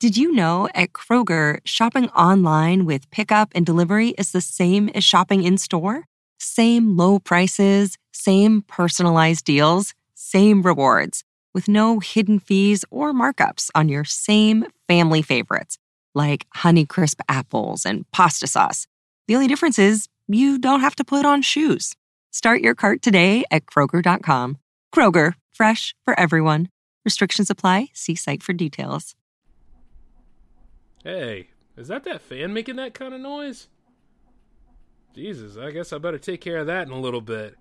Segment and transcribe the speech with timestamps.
[0.00, 5.04] Did you know at Kroger, shopping online with pickup and delivery is the same as
[5.04, 6.06] shopping in store?
[6.38, 11.22] Same low prices, same personalized deals, same rewards,
[11.52, 15.76] with no hidden fees or markups on your same family favorites,
[16.14, 18.86] like Honeycrisp apples and pasta sauce.
[19.28, 21.94] The only difference is you don't have to put on shoes.
[22.30, 24.56] Start your cart today at Kroger.com.
[24.94, 26.70] Kroger, fresh for everyone.
[27.04, 27.88] Restrictions apply.
[27.92, 29.14] See site for details.
[31.02, 33.68] Hey, is that that fan making that kind of noise?
[35.14, 37.56] Jesus, I guess I better take care of that in a little bit.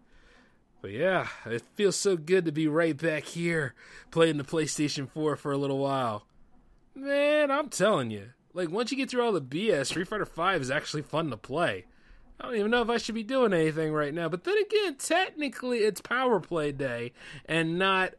[0.81, 3.73] But yeah, it feels so good to be right back here
[4.12, 6.26] playing the PlayStation 4 for a little while.
[6.95, 10.62] Man, I'm telling you, like once you get through all the BS, Street Fighter 5
[10.62, 11.86] is actually fun to play.
[12.40, 14.95] I don't even know if I should be doing anything right now, but then again,
[14.95, 17.12] technically it's Power Play Day
[17.45, 18.14] and not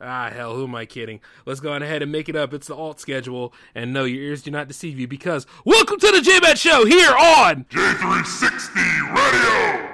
[0.00, 1.20] Ah, hell, who am I kidding?
[1.46, 2.52] Let's go on ahead and make it up.
[2.52, 3.54] It's the alt schedule.
[3.74, 7.12] And no, your ears do not deceive you because welcome to the J-Bat Show here
[7.12, 9.93] on J360 Radio!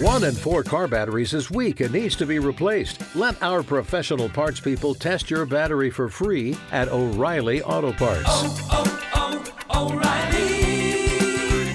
[0.00, 3.02] One in four car batteries is weak and needs to be replaced.
[3.16, 8.22] Let our professional parts people test your battery for free at O'Reilly Auto Parts.
[8.28, 11.74] oh, oh, oh O'Reilly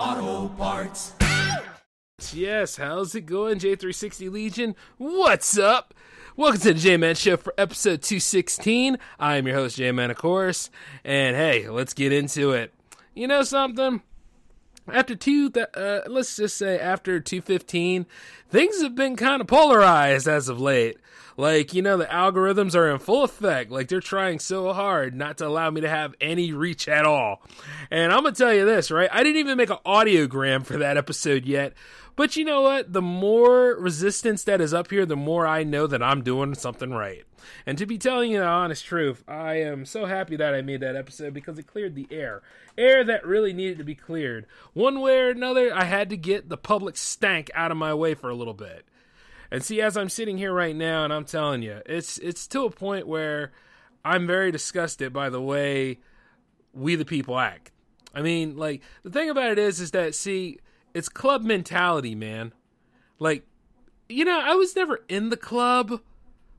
[0.00, 1.12] Auto Parts.
[2.32, 4.74] Yes, how's it going, J360 Legion?
[4.98, 5.94] What's up?
[6.34, 8.98] Welcome to the J Man Show for episode 216.
[9.20, 10.68] I am your host, J Man, of course.
[11.04, 12.74] And hey, let's get into it.
[13.14, 14.02] You know something?
[14.88, 18.06] After two uh, let's just say after 215
[18.48, 20.98] things have been kind of polarized as of late
[21.36, 25.38] like you know the algorithms are in full effect like they're trying so hard not
[25.38, 27.42] to allow me to have any reach at all
[27.90, 30.96] and i'm gonna tell you this right i didn't even make an audiogram for that
[30.96, 31.72] episode yet
[32.14, 32.92] but you know what?
[32.92, 36.92] The more resistance that is up here, the more I know that I'm doing something
[36.92, 37.24] right.
[37.66, 40.80] And to be telling you the honest truth, I am so happy that I made
[40.80, 42.42] that episode because it cleared the air.
[42.76, 44.46] Air that really needed to be cleared.
[44.74, 48.14] One way or another, I had to get the public stank out of my way
[48.14, 48.84] for a little bit.
[49.52, 52.64] And see, as I'm sitting here right now, and I'm telling you, it's it's to
[52.64, 53.52] a point where
[54.02, 55.98] I'm very disgusted by the way
[56.72, 57.70] we the people act.
[58.14, 60.58] I mean, like the thing about it is, is that see,
[60.94, 62.54] it's club mentality, man.
[63.18, 63.46] Like,
[64.08, 66.00] you know, I was never in the club,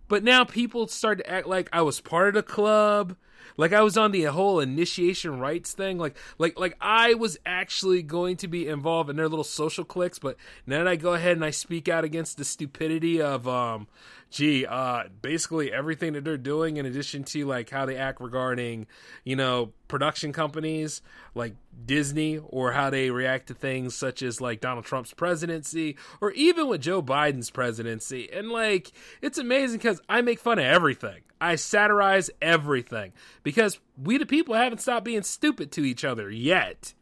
[0.08, 3.16] but now people start to act like I was part of the club.
[3.58, 5.98] Like I was on the whole initiation rites thing.
[5.98, 10.20] Like like like I was actually going to be involved in their little social cliques,
[10.20, 10.38] but
[10.68, 13.88] that I go ahead and I speak out against the stupidity of um
[14.34, 18.88] gee, uh, basically everything that they're doing, in addition to like how they act regarding,
[19.24, 21.02] you know, production companies
[21.36, 26.32] like Disney, or how they react to things such as like Donald Trump's presidency, or
[26.32, 28.30] even with Joe Biden's presidency.
[28.34, 28.92] And like,
[29.22, 31.22] it's amazing because I make fun of everything.
[31.44, 33.12] I satirize everything
[33.44, 36.94] because we, the people, haven't stopped being stupid to each other yet.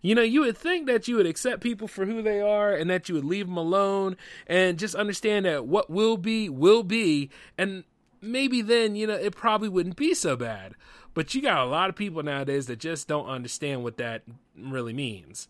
[0.00, 2.88] You know, you would think that you would accept people for who they are and
[2.88, 4.16] that you would leave them alone
[4.46, 7.28] and just understand that what will be, will be.
[7.58, 7.84] And
[8.22, 10.74] maybe then, you know, it probably wouldn't be so bad.
[11.12, 14.22] But you got a lot of people nowadays that just don't understand what that
[14.56, 15.48] really means.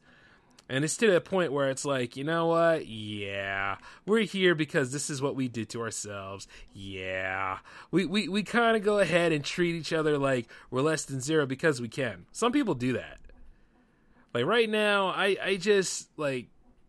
[0.71, 2.87] And it's to the point where it's like, you know what?
[2.87, 3.77] Yeah.
[4.07, 6.47] We're here because this is what we did to ourselves.
[6.73, 7.59] Yeah.
[7.91, 11.21] We we, we kind of go ahead and treat each other like we're less than
[11.21, 12.27] zero because we can.
[12.31, 13.19] Some people do that.
[14.33, 16.47] Like right now, I I just like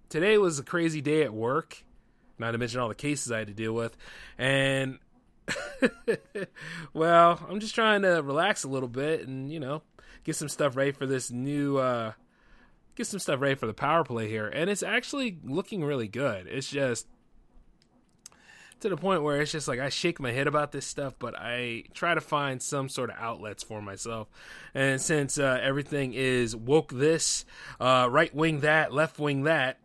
[0.09, 1.83] today was a crazy day at work,
[2.37, 3.97] not to mention all the cases I had to deal with,
[4.37, 4.99] and
[6.93, 9.81] well, I'm just trying to relax a little bit and you know
[10.23, 12.11] get some stuff ready for this new uh
[13.01, 16.45] get some stuff ready for the power play here, and it's actually looking really good.
[16.45, 17.07] It's just
[18.81, 21.33] to the point where it's just like I shake my head about this stuff, but
[21.35, 24.27] I try to find some sort of outlets for myself.
[24.75, 27.43] And since uh, everything is woke this,
[27.79, 29.79] uh, right wing that, left wing that,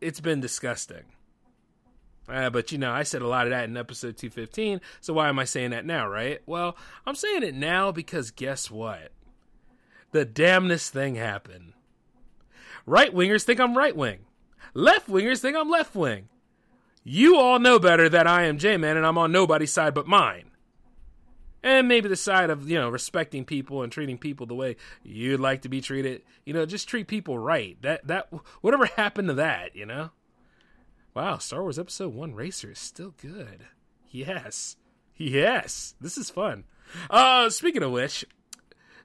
[0.00, 1.04] it's been disgusting.
[2.28, 5.28] Uh, but you know, I said a lot of that in episode 215, so why
[5.28, 6.40] am I saying that now, right?
[6.46, 6.76] Well,
[7.06, 9.12] I'm saying it now because guess what?
[10.12, 11.74] The damnedest thing happened.
[12.86, 14.20] Right wingers think I'm right wing.
[14.72, 16.28] Left wingers think I'm left wing.
[17.02, 20.06] You all know better that I am J Man and I'm on nobody's side but
[20.06, 20.50] mine.
[21.62, 25.40] And maybe the side of, you know, respecting people and treating people the way you'd
[25.40, 26.22] like to be treated.
[26.44, 27.76] You know, just treat people right.
[27.82, 28.28] That that
[28.60, 30.10] whatever happened to that, you know?
[31.14, 33.66] Wow, Star Wars Episode 1 Racer is still good.
[34.10, 34.76] Yes.
[35.16, 35.94] Yes.
[36.00, 36.64] This is fun.
[37.10, 38.24] Uh speaking of which,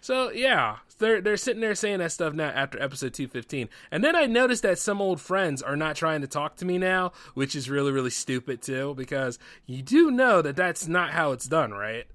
[0.02, 3.70] so yeah, they're they're sitting there saying that stuff now after episode 215.
[3.92, 6.80] And then I noticed that some old friends are not trying to talk to me
[6.80, 9.38] now, which is really really stupid too because
[9.68, 12.06] you do know that that's not how it's done, right?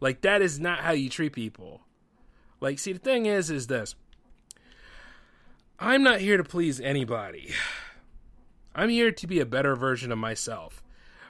[0.00, 1.82] Like that is not how you treat people.
[2.60, 3.94] Like see the thing is is this.
[5.78, 7.52] I'm not here to please anybody.
[8.74, 10.82] I'm here to be a better version of myself,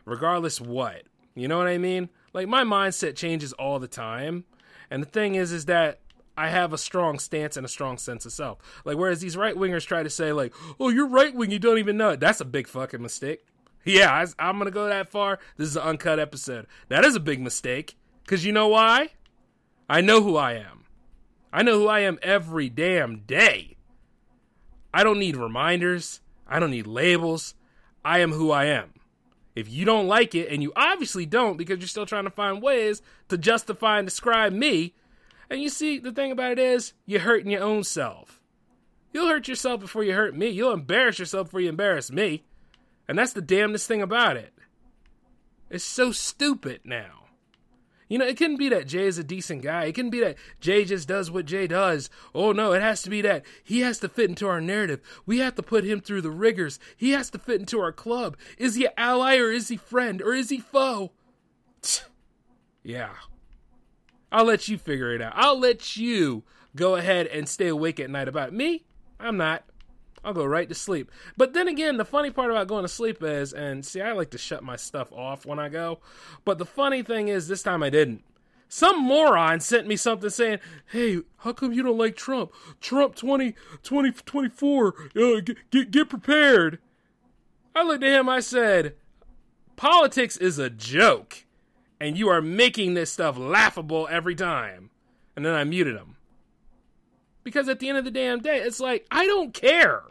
[0.06, 1.02] regardless what.
[1.34, 2.08] You know what I mean?
[2.32, 4.44] Like my mindset changes all the time.
[4.90, 6.00] And the thing is is that
[6.36, 8.58] I have a strong stance and a strong sense of self.
[8.84, 11.78] Like whereas these right wingers try to say like, "Oh, you're right wing, you don't
[11.78, 13.46] even know it." That's a big fucking mistake.
[13.84, 15.38] Yeah, I, am gonna go that far.
[15.56, 16.66] This is an uncut episode.
[16.88, 17.96] That is a big mistake.
[18.26, 19.10] Cause you know why?
[19.88, 20.84] I know who I am.
[21.52, 23.76] I know who I am every damn day.
[24.92, 26.20] I don't need reminders.
[26.48, 27.54] I don't need labels.
[28.04, 28.94] I am who I am.
[29.54, 32.62] If you don't like it, and you obviously don't because you're still trying to find
[32.62, 34.94] ways to justify and describe me,
[35.50, 38.40] and you see, the thing about it is, you're hurting your own self.
[39.12, 40.48] You'll hurt yourself before you hurt me.
[40.48, 42.44] You'll embarrass yourself before you embarrass me.
[43.08, 44.52] And that's the damnedest thing about it.
[45.70, 47.26] It's so stupid now.
[48.08, 49.84] You know, it couldn't be that Jay is a decent guy.
[49.84, 52.08] It couldn't be that Jay just does what Jay does.
[52.34, 55.00] Oh no, it has to be that he has to fit into our narrative.
[55.24, 56.78] We have to put him through the rigors.
[56.96, 58.36] He has to fit into our club.
[58.58, 61.12] Is he an ally or is he friend or is he foe?
[62.84, 63.14] yeah.
[64.30, 65.32] I'll let you figure it out.
[65.34, 66.44] I'll let you
[66.74, 68.84] go ahead and stay awake at night about me.
[69.18, 69.64] I'm not.
[70.24, 71.10] I'll go right to sleep.
[71.36, 74.30] But then again, the funny part about going to sleep is, and see, I like
[74.30, 76.00] to shut my stuff off when I go.
[76.44, 78.24] But the funny thing is, this time I didn't.
[78.68, 82.52] Some moron sent me something saying, "Hey, how come you don't like Trump?
[82.80, 86.80] Trump 20, 20 24, uh, get, get, get prepared."
[87.76, 88.28] I looked at him.
[88.28, 88.96] I said,
[89.76, 91.45] "Politics is a joke."
[92.00, 94.90] And you are making this stuff laughable every time.
[95.34, 96.16] And then I muted him.
[97.44, 100.02] Because at the end of the damn day, it's like, I don't care.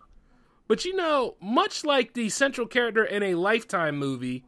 [0.67, 4.45] But you know, much like the central character in a Lifetime movie,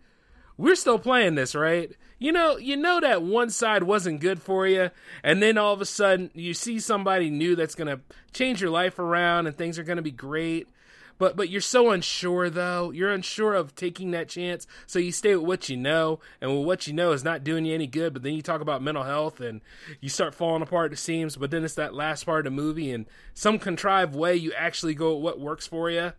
[0.57, 1.91] we're still playing this, right?
[2.19, 4.89] You know, you know that one side wasn't good for you,
[5.23, 8.01] and then all of a sudden you see somebody new that's going to
[8.33, 10.67] change your life around and things are going to be great.
[11.17, 12.91] But but you're so unsure though.
[12.91, 16.87] You're unsure of taking that chance, so you stay with what you know, and what
[16.87, 18.13] you know is not doing you any good.
[18.13, 19.61] But then you talk about mental health, and
[19.99, 20.93] you start falling apart.
[20.93, 24.35] It seems, but then it's that last part of the movie, and some contrived way
[24.35, 26.13] you actually go what works for you.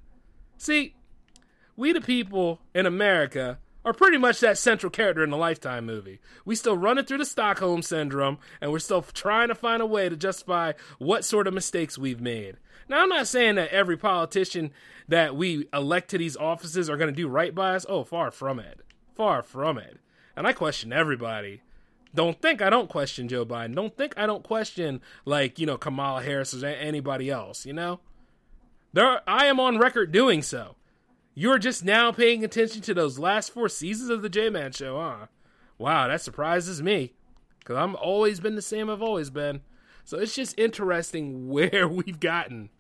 [0.57, 0.95] See,
[1.77, 3.59] we the people in America
[3.89, 6.21] are pretty much that central character in the Lifetime movie.
[6.45, 10.11] We still running through the Stockholm syndrome, and we're still trying to find a way
[10.11, 12.59] to justify what sort of mistakes we've made.
[12.87, 14.73] Now, I'm not saying that every politician
[15.09, 17.87] that we elect to these offices are going to do right by us.
[17.89, 18.81] Oh, far from it.
[19.15, 19.99] Far from it.
[20.37, 21.63] And I question everybody.
[22.15, 23.75] Don't think I don't question Joe Biden.
[23.75, 28.01] Don't think I don't question, like, you know, Kamala Harris or anybody else, you know?
[28.93, 30.77] There, I am on record doing so.
[31.39, 34.99] You're just now paying attention to those last four seasons of the J Man Show,
[35.01, 35.27] huh?
[35.79, 37.13] Wow, that surprises me.
[37.61, 39.61] Because I'm always been the same I've always been.
[40.05, 42.71] So it's just interesting where we've gotten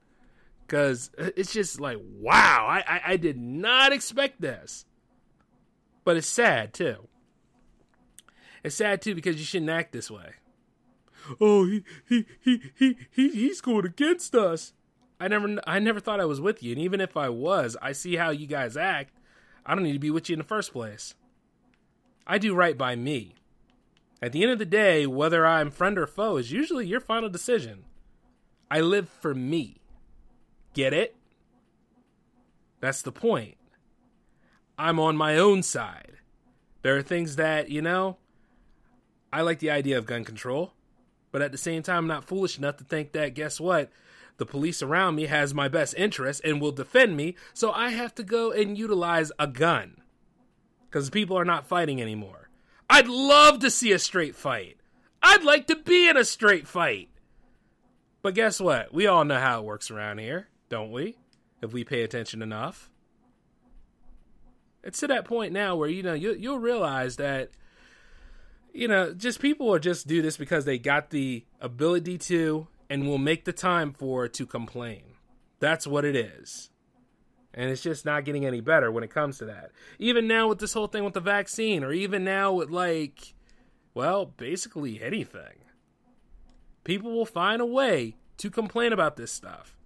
[0.66, 4.84] because it's just like wow I, I, I did not expect this
[6.04, 7.06] but it's sad too
[8.62, 10.32] it's sad too because you shouldn't act this way
[11.40, 14.74] oh he he he he, he he's going against us
[15.20, 17.92] i never i never thought i was with you and even if i was i
[17.92, 19.12] see how you guys act
[19.66, 21.14] i don't need to be with you in the first place
[22.26, 23.34] i do right by me
[24.20, 27.28] at the end of the day whether i'm friend or foe is usually your final
[27.28, 27.84] decision
[28.70, 29.78] i live for me
[30.78, 31.16] Get it?
[32.78, 33.56] That's the point.
[34.78, 36.18] I'm on my own side.
[36.82, 38.16] There are things that, you know,
[39.32, 40.75] I like the idea of gun control,
[41.32, 43.90] but at the same time, I'm not foolish enough to think that, guess what?
[44.38, 48.14] The police around me has my best interest and will defend me, so I have
[48.16, 50.00] to go and utilize a gun.
[50.88, 52.49] Because people are not fighting anymore.
[52.88, 54.78] I'd love to see a straight fight.
[55.23, 57.11] I'd like to be in a straight fight.
[58.23, 58.95] But guess what?
[58.95, 61.16] We all know how it works around here don't we?
[61.62, 62.90] If we pay attention enough.
[64.85, 67.50] It's to that point now where you know you you'll realize that
[68.73, 73.07] you know just people will just do this because they got the ability to and
[73.07, 75.02] will make the time for to complain.
[75.61, 76.71] That's what it is.
[77.54, 79.73] And it's just not getting any better when it comes to that.
[79.99, 83.35] Even now with this whole thing with the vaccine, or even now with like,
[83.95, 85.64] well, basically anything.
[86.85, 89.76] People will find a way to complain about this stuff.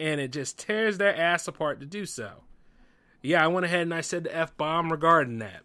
[0.00, 2.42] And it just tears their ass apart to do so.
[3.22, 5.62] Yeah, I went ahead and I said the F bomb regarding that.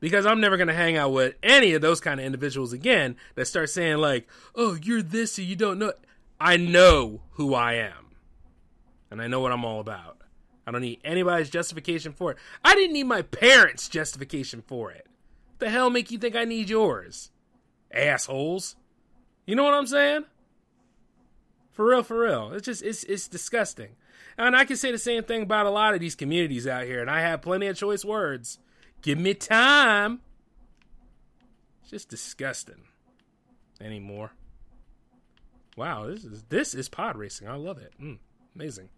[0.00, 3.16] Because I'm never going to hang out with any of those kind of individuals again
[3.34, 5.92] that start saying, like, oh, you're this or you don't know.
[6.40, 8.08] I know who I am
[9.10, 10.18] and I know what I'm all about.
[10.66, 12.38] I don't need anybody's justification for it.
[12.64, 15.06] I didn't need my parents' justification for it.
[15.58, 17.30] The hell make you think I need yours?
[17.90, 18.76] Assholes.
[19.46, 20.24] You know what I'm saying?
[21.72, 22.52] For real, for real.
[22.52, 23.96] It's just it's it's disgusting.
[24.36, 27.00] And I can say the same thing about a lot of these communities out here,
[27.00, 28.58] and I have plenty of choice words.
[29.02, 30.20] Give me time.
[31.82, 32.82] It's just disgusting.
[33.80, 34.32] Anymore.
[35.76, 37.48] Wow, this is this is pod racing.
[37.48, 37.92] I love it.
[38.00, 38.18] Mm
[38.58, 38.88] amazing.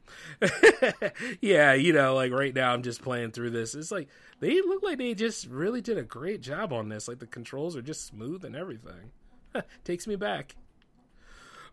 [1.40, 3.74] yeah, you know, like right now I'm just playing through this.
[3.74, 4.08] It's like
[4.40, 7.08] they look like they just really did a great job on this.
[7.08, 9.12] Like the controls are just smooth and everything.
[9.84, 10.56] Takes me back.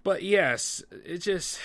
[0.03, 1.60] But yes, it just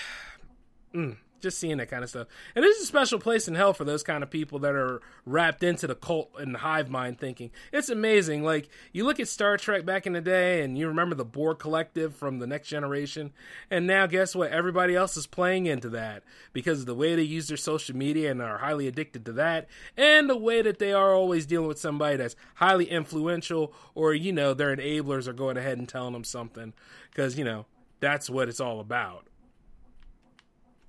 [0.93, 2.27] mm, just seeing that kind of stuff.
[2.55, 5.61] And there's a special place in hell for those kind of people that are wrapped
[5.61, 7.51] into the cult and hive mind thinking.
[7.71, 8.43] It's amazing.
[8.43, 11.59] Like you look at Star Trek back in the day, and you remember the Borg
[11.59, 13.31] Collective from the Next Generation,
[13.69, 14.51] and now guess what?
[14.51, 16.23] Everybody else is playing into that
[16.53, 19.67] because of the way they use their social media and are highly addicted to that,
[19.95, 24.31] and the way that they are always dealing with somebody that's highly influential, or you
[24.31, 26.73] know their enablers are going ahead and telling them something
[27.11, 27.65] because you know
[27.99, 29.27] that's what it's all about.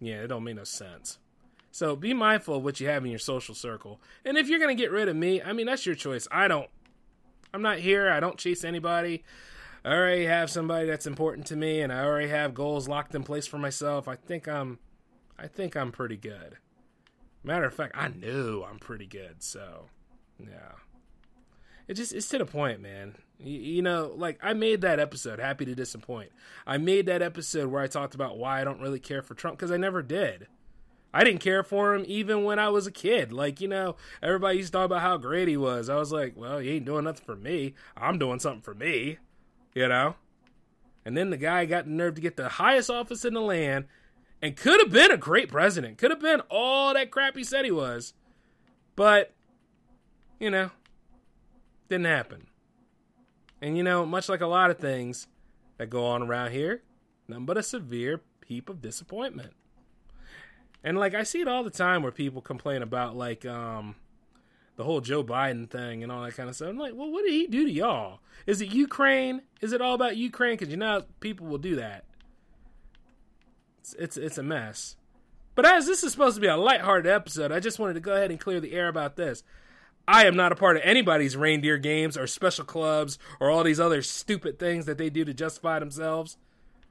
[0.01, 1.19] Yeah, it don't make no sense.
[1.71, 4.01] So be mindful of what you have in your social circle.
[4.25, 6.29] And if you're gonna get rid of me, I mean that's your choice.
[6.31, 6.69] I don't
[7.53, 9.25] I'm not here, I don't chase anybody.
[9.85, 13.23] I already have somebody that's important to me and I already have goals locked in
[13.23, 14.09] place for myself.
[14.09, 14.79] I think I'm
[15.39, 16.59] I think I'm pretty good.
[17.43, 19.87] Matter of fact, I know I'm pretty good, so
[20.39, 20.73] yeah.
[21.87, 23.17] It just it's to the point, man.
[23.39, 26.31] You, know, like I made that episode, Happy to Disappoint.
[26.67, 29.59] I made that episode where I talked about why I don't really care for Trump
[29.59, 30.47] because I never did.
[31.13, 33.33] I didn't care for him even when I was a kid.
[33.33, 35.89] Like, you know, everybody used to talk about how great he was.
[35.89, 37.75] I was like, well, he ain't doing nothing for me.
[37.97, 39.19] I'm doing something for me,
[39.75, 40.17] you know?
[41.05, 43.85] And then the guy got the nerve to get the highest office in the land
[44.43, 45.99] and could have been a great president.
[45.99, 48.15] Could have been all that crap he said he was.
[48.97, 49.33] But,
[50.41, 50.71] you know,
[51.89, 52.47] didn't happen.
[53.61, 55.27] And you know, much like a lot of things
[55.79, 56.83] that go on around here,
[57.29, 59.53] nothing but a severe heap of disappointment.
[60.83, 63.97] And like I see it all the time where people complain about like um
[64.77, 66.69] the whole Joe Biden thing and all that kind of stuff.
[66.69, 68.21] I'm like, well, what did he do to y'all?
[68.47, 69.43] Is it Ukraine?
[69.61, 70.55] Is it all about Ukraine?
[70.55, 72.05] Because you know people will do that.
[73.81, 74.97] It's, it's it's a mess.
[75.55, 78.13] But as this is supposed to be a lighthearted episode, I just wanted to go
[78.13, 79.45] ahead and clear the air about this.
[80.07, 83.81] I am not a part of anybody's reindeer games or special clubs or all these
[83.81, 86.37] other stupid things that they do to justify themselves.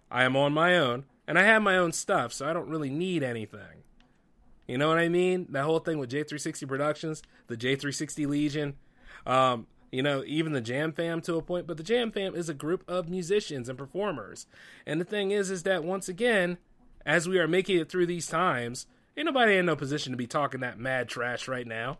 [0.09, 2.89] I am on my own, and I have my own stuff, so I don't really
[2.89, 3.83] need anything.
[4.67, 5.47] You know what I mean?
[5.49, 8.75] That whole thing with J360 Productions, the J360 Legion,
[9.25, 12.49] um, you know, even the Jam Fam to a point, but the Jam Fam is
[12.49, 14.47] a group of musicians and performers.
[14.87, 16.57] And the thing is, is that once again,
[17.05, 20.25] as we are making it through these times, ain't nobody in no position to be
[20.25, 21.99] talking that mad trash right now.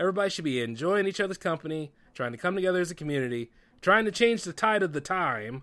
[0.00, 3.50] Everybody should be enjoying each other's company, trying to come together as a community,
[3.82, 5.62] trying to change the tide of the time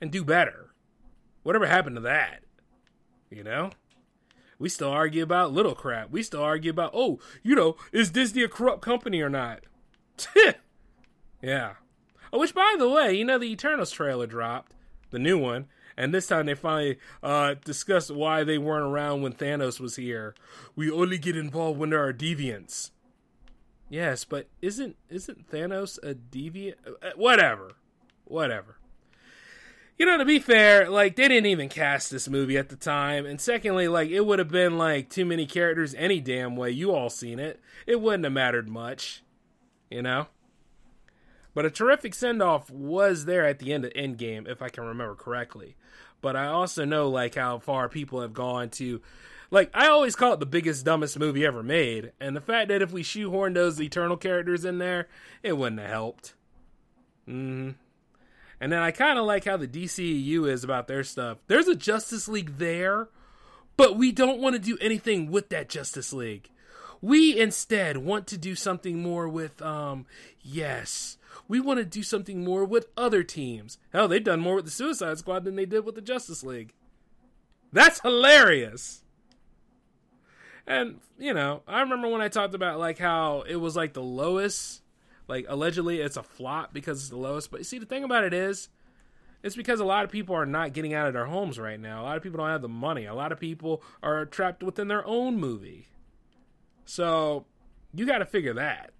[0.00, 0.70] and do better.
[1.42, 2.44] Whatever happened to that?
[3.30, 3.70] You know?
[4.60, 6.10] We still argue about little crap.
[6.10, 9.64] We still argue about, oh, you know, is Disney a corrupt company or not?
[11.42, 11.74] yeah.
[12.32, 14.72] Oh, which, by the way, you know, the Eternals trailer dropped,
[15.10, 19.32] the new one, and this time they finally uh, discussed why they weren't around when
[19.32, 20.36] Thanos was here.
[20.76, 22.90] We only get involved when there are deviants.
[23.88, 26.74] Yes, but isn't isn't Thanos a deviant?
[26.86, 27.72] Uh, whatever,
[28.24, 28.76] whatever.
[29.98, 33.26] You know, to be fair, like they didn't even cast this movie at the time,
[33.26, 36.70] and secondly, like it would have been like too many characters any damn way.
[36.70, 39.22] You all seen it; it wouldn't have mattered much,
[39.90, 40.26] you know.
[41.54, 44.84] But a terrific send off was there at the end of Endgame, if I can
[44.84, 45.74] remember correctly.
[46.20, 49.00] But I also know like how far people have gone to
[49.50, 52.82] like I always call it the biggest dumbest movie ever made, and the fact that
[52.82, 55.08] if we shoehorned those eternal characters in there,
[55.42, 56.34] it wouldn't have helped.
[57.26, 57.70] Hmm.
[58.60, 61.38] And then I kind of like how the DCEU is about their stuff.
[61.46, 63.08] There's a Justice League there,
[63.76, 66.50] but we don't want to do anything with that Justice League.
[67.00, 70.06] We instead want to do something more with, um,
[70.42, 73.78] yes, we want to do something more with other teams.
[73.92, 76.74] Hell, they've done more with the Suicide Squad than they did with the Justice League.
[77.72, 79.02] That's hilarious.
[80.68, 84.02] And, you know, I remember when I talked about like how it was like the
[84.02, 84.82] lowest,
[85.26, 87.50] like allegedly it's a flop because it's the lowest.
[87.50, 88.68] But you see, the thing about it is,
[89.42, 92.02] it's because a lot of people are not getting out of their homes right now.
[92.02, 93.06] A lot of people don't have the money.
[93.06, 95.88] A lot of people are trapped within their own movie.
[96.84, 97.46] So
[97.94, 98.90] you got to figure that.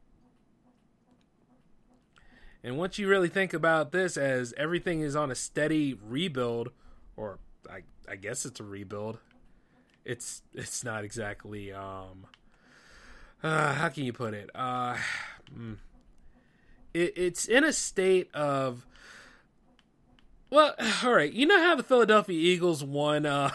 [2.65, 6.71] And once you really think about this as everything is on a steady rebuild,
[7.15, 9.19] or I, I guess it's a rebuild,
[10.09, 12.27] it's it's not exactly um
[13.41, 14.51] uh, how can you put it?
[14.55, 14.97] Uh
[15.57, 15.77] mm,
[16.93, 18.87] it, it's in a state of
[20.51, 20.75] well
[21.05, 23.51] all right you know how the philadelphia eagles won uh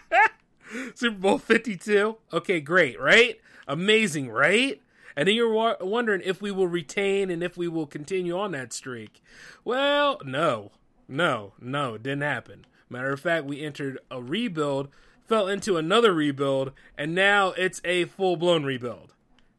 [0.94, 3.40] super bowl 52 okay great right?
[3.68, 4.80] Amazing right?
[5.14, 8.50] And then you're wa- wondering if we will retain and if we will continue on
[8.52, 9.22] that streak.
[9.64, 10.72] Well no
[11.06, 12.66] no no it didn't happen.
[12.90, 14.88] Matter of fact we entered a rebuild
[15.32, 19.14] fell into another rebuild, and now it's a full blown rebuild.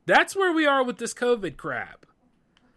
[0.05, 2.05] That's where we are with this COVID crap.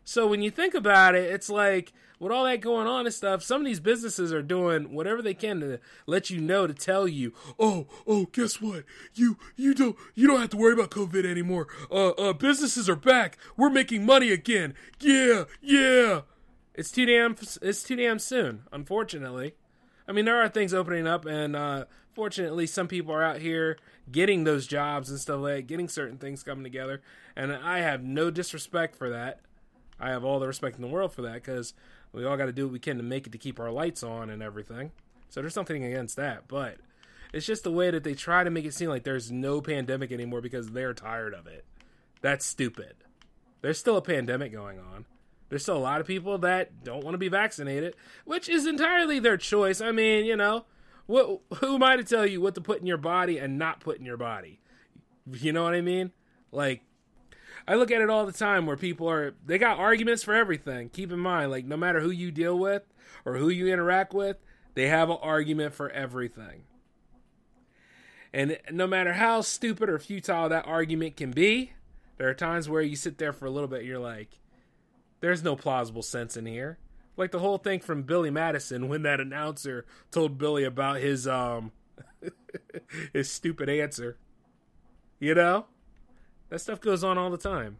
[0.02, 3.42] So when you think about it, it's like with all that going on and stuff,
[3.42, 7.06] some of these businesses are doing whatever they can to let you know to tell
[7.06, 8.84] you, oh, oh, guess what?
[9.12, 11.66] You you don't you don't have to worry about COVID anymore.
[11.90, 13.36] Uh, uh, businesses are back.
[13.58, 14.72] We're making money again.
[15.00, 16.22] Yeah, yeah.
[16.74, 19.52] It's too damn it's too damn soon, unfortunately.
[20.08, 21.84] I mean, there are things opening up, and uh,
[22.16, 23.76] fortunately, some people are out here
[24.10, 27.02] getting those jobs and stuff like getting certain things coming together.
[27.36, 29.40] And I have no disrespect for that.
[30.00, 31.74] I have all the respect in the world for that because
[32.12, 34.02] we all got to do what we can to make it to keep our lights
[34.02, 34.92] on and everything.
[35.28, 36.78] So there's something against that, but
[37.34, 40.10] it's just the way that they try to make it seem like there's no pandemic
[40.10, 41.66] anymore because they're tired of it.
[42.22, 42.94] That's stupid.
[43.60, 45.04] There's still a pandemic going on.
[45.50, 49.18] There's still a lot of people that don't want to be vaccinated, which is entirely
[49.18, 49.82] their choice.
[49.82, 50.64] I mean, you know,
[51.06, 53.80] what who am I to tell you what to put in your body and not
[53.80, 54.60] put in your body?
[55.30, 56.12] You know what I mean?
[56.52, 56.82] Like
[57.66, 60.88] I look at it all the time where people are they got arguments for everything.
[60.88, 62.82] Keep in mind, like no matter who you deal with
[63.24, 64.36] or who you interact with,
[64.74, 66.64] they have an argument for everything.
[68.32, 71.72] And no matter how stupid or futile that argument can be,
[72.18, 74.28] there are times where you sit there for a little bit, you're like,
[75.20, 76.78] there's no plausible sense in here
[77.16, 81.72] like the whole thing from Billy Madison when that announcer told Billy about his um
[83.12, 84.18] his stupid answer.
[85.18, 85.66] You know?
[86.50, 87.78] That stuff goes on all the time.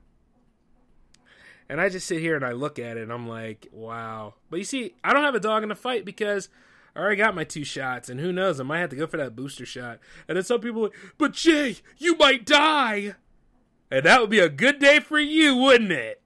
[1.69, 4.35] And I just sit here and I look at it and I'm like, wow.
[4.51, 6.49] But you see, I don't have a dog in the fight because
[6.97, 9.19] I already got my two shots, and who knows, I might have to go for
[9.19, 9.99] that booster shot.
[10.27, 13.17] And then some people like, but Jay, you might die.
[13.91, 16.23] And that would be a good day for you, wouldn't it?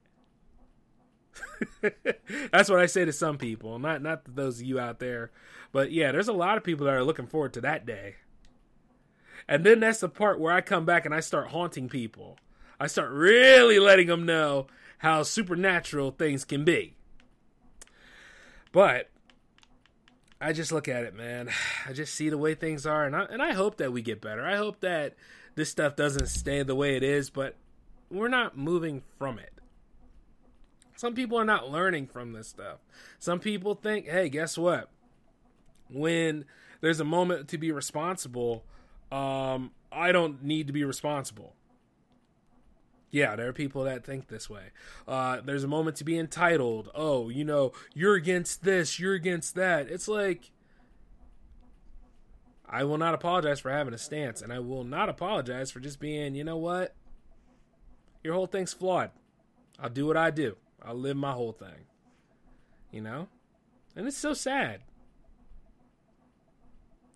[2.52, 5.30] That's what I say to some people, not not those of you out there.
[5.72, 8.16] But yeah, there's a lot of people that are looking forward to that day.
[9.48, 12.38] And then that's the part where I come back and I start haunting people.
[12.78, 14.66] I start really letting them know
[14.98, 16.94] how supernatural things can be.
[18.72, 19.08] But
[20.40, 21.50] I just look at it, man.
[21.86, 24.20] I just see the way things are, and I, and I hope that we get
[24.20, 24.44] better.
[24.44, 25.14] I hope that
[25.54, 27.56] this stuff doesn't stay the way it is, but
[28.10, 29.52] we're not moving from it.
[31.00, 32.80] Some people are not learning from this stuff.
[33.18, 34.90] Some people think, hey, guess what?
[35.88, 36.44] When
[36.82, 38.66] there's a moment to be responsible,
[39.10, 41.54] um, I don't need to be responsible.
[43.10, 44.72] Yeah, there are people that think this way.
[45.08, 46.90] Uh, there's a moment to be entitled.
[46.94, 49.88] Oh, you know, you're against this, you're against that.
[49.90, 50.50] It's like,
[52.68, 55.98] I will not apologize for having a stance, and I will not apologize for just
[55.98, 56.94] being, you know what?
[58.22, 59.12] Your whole thing's flawed.
[59.82, 60.56] I'll do what I do.
[60.82, 61.86] I live my whole thing.
[62.90, 63.28] You know?
[63.96, 64.80] And it's so sad.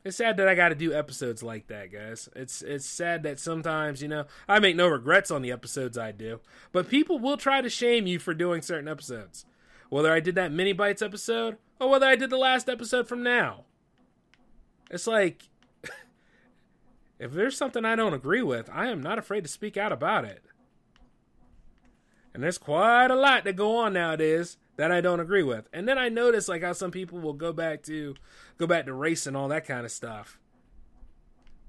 [0.05, 2.29] It's sad that I got to do episodes like that, guys.
[2.37, 6.13] It's it's sad that sometimes, you know, I make no regrets on the episodes I
[6.13, 6.41] do,
[6.73, 9.47] but people will try to shame you for doing certain episodes.
[9.89, 13.23] Whether I did that mini bites episode or whether I did the last episode from
[13.23, 13.65] now.
[14.91, 15.45] It's like
[17.19, 20.27] if there's something I don't agree with, I am not afraid to speak out about
[20.27, 20.43] it.
[22.35, 25.69] And there's quite a lot that go on nowadays that I don't agree with.
[25.73, 28.17] And then I notice like how some people will go back to
[28.59, 30.39] go back to race and all that kind of stuff.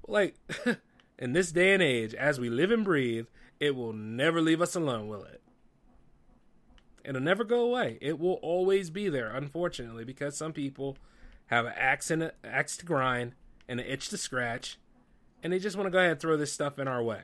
[0.08, 0.36] Like
[1.18, 3.26] in this day and age, as we live and breathe,
[3.60, 5.40] it will never leave us alone, will it?
[7.04, 7.98] It'll never go away.
[8.00, 10.96] It will always be there, unfortunately, because some people
[11.46, 13.34] have an axe, and a, axe to grind
[13.68, 14.78] and an itch to scratch,
[15.42, 17.22] and they just want to go ahead and throw this stuff in our way.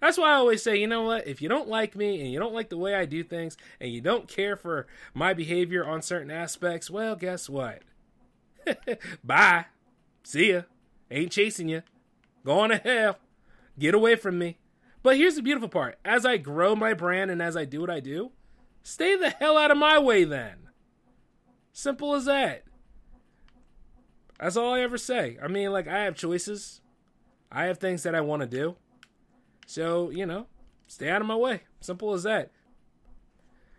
[0.00, 1.26] That's why I always say, you know what?
[1.26, 3.90] If you don't like me and you don't like the way I do things and
[3.90, 7.82] you don't care for my behavior on certain aspects, well, guess what?
[9.24, 9.66] Bye.
[10.22, 10.62] See ya.
[11.10, 11.82] Ain't chasing you.
[12.44, 13.18] Going to hell.
[13.78, 14.58] Get away from me.
[15.02, 15.98] But here's the beautiful part.
[16.04, 18.30] As I grow my brand and as I do what I do,
[18.82, 20.68] stay the hell out of my way then.
[21.72, 22.64] Simple as that.
[24.38, 25.38] That's all I ever say.
[25.42, 26.80] I mean, like, I have choices,
[27.50, 28.76] I have things that I want to do.
[29.68, 30.46] So, you know,
[30.86, 31.60] stay out of my way.
[31.82, 32.50] Simple as that.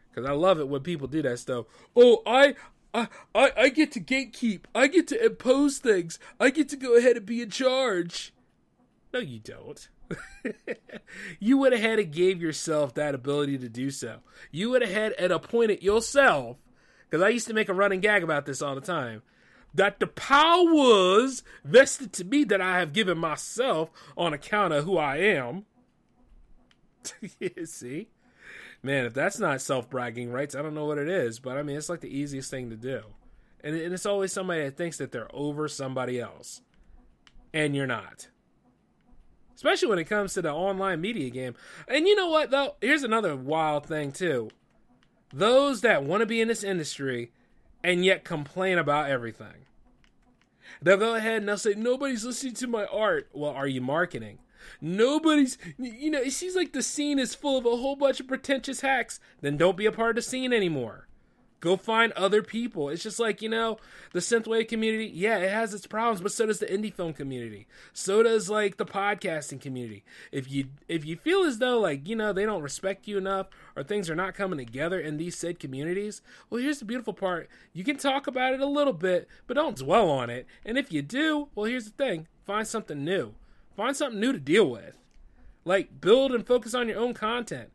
[0.09, 1.65] Because I love it when people do that stuff.
[1.95, 2.55] Oh, I.
[2.91, 4.61] I, I, I get to gatekeep.
[4.73, 6.17] I get to impose things.
[6.39, 8.33] I get to go ahead and be in charge.
[9.13, 9.87] No, you don't.
[11.39, 14.21] you went ahead and gave yourself that ability to do so.
[14.51, 16.57] You went ahead and appointed yourself,
[17.07, 19.21] because I used to make a running gag about this all the time,
[19.75, 24.97] that the powers vested to me that I have given myself on account of who
[24.97, 25.65] I am.
[27.65, 28.09] See?
[28.81, 31.39] Man, if that's not self bragging rights, I don't know what it is.
[31.39, 33.01] But I mean, it's like the easiest thing to do.
[33.61, 36.61] And, and it's always somebody that thinks that they're over somebody else.
[37.53, 38.27] And you're not
[39.59, 41.53] especially when it comes to the online media game.
[41.85, 42.75] And you know what, though?
[42.79, 44.51] Here's another wild thing, too.
[45.33, 47.33] Those that want to be in this industry
[47.83, 49.65] and yet complain about everything.
[50.81, 53.27] They'll go ahead and they'll say, Nobody's listening to my art.
[53.33, 54.39] Well, are you marketing?
[54.81, 58.27] Nobody's, you know, it seems like the scene is full of a whole bunch of
[58.27, 59.19] pretentious hacks.
[59.41, 61.07] Then don't be a part of the scene anymore.
[61.61, 62.87] Go find other people.
[62.87, 63.77] It's just like, you know,
[64.13, 67.67] the synthwave community, yeah, it has its problems, but so does the indie film community.
[67.91, 70.05] So does like the podcasting community.
[70.31, 73.47] If you if you feel as though like, you know, they don't respect you enough
[73.75, 77.49] or things are not coming together in these said communities, well, here's the beautiful part.
[77.73, 80.47] You can talk about it a little bit, but don't dwell on it.
[80.65, 82.27] And if you do, well, here's the thing.
[82.45, 83.33] Find something new.
[83.79, 84.93] Find something new to deal with.
[85.63, 87.69] Like build and focus on your own content.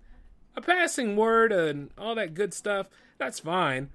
[0.54, 3.88] A passing word and all that good stuff that's fine.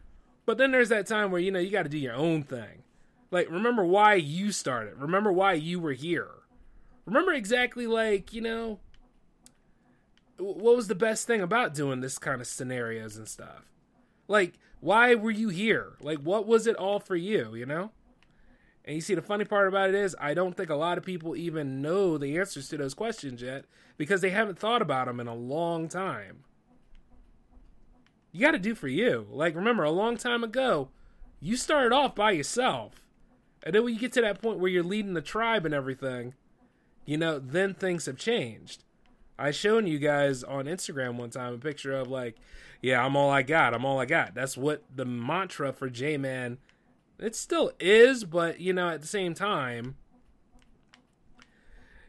[0.48, 2.82] But then there's that time where, you know, you got to do your own thing.
[3.30, 4.96] Like, remember why you started.
[4.98, 6.32] Remember why you were here.
[7.06, 8.80] Remember exactly, like, you know,
[10.40, 13.70] what was the best thing about doing this kind of scenarios and stuff?
[14.28, 15.94] Like, why were you here?
[16.02, 17.92] Like, what was it all for you, you know?
[18.90, 21.06] And you see, the funny part about it is, I don't think a lot of
[21.06, 23.66] people even know the answers to those questions yet
[23.98, 26.44] because they haven't thought about them in a long time
[28.32, 29.28] you got to do for you.
[29.32, 30.90] Like, remember, a long time ago,
[31.40, 33.06] you started off by yourself.
[33.64, 36.34] And then when you get to that point where you're leading the tribe and everything,
[37.06, 38.84] you know, then things have changed.
[39.38, 42.36] I shown you guys on Instagram one time a picture of like,
[42.82, 43.74] yeah, I'm all I got.
[43.74, 44.36] I'm all I got.
[44.36, 46.58] That's what the mantra for J Man.
[47.20, 49.96] It still is, but you know, at the same time,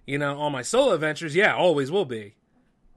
[0.07, 2.35] you know, on my solo adventures, yeah, always will be.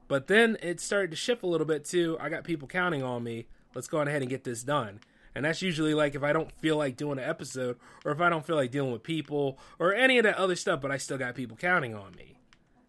[0.06, 2.16] But then it started to shift a little bit too.
[2.20, 3.46] I got people counting on me.
[3.74, 5.00] Let's go ahead and get this done.
[5.34, 8.28] And that's usually like if I don't feel like doing an episode or if I
[8.28, 11.18] don't feel like dealing with people or any of that other stuff, but I still
[11.18, 12.38] got people counting on me.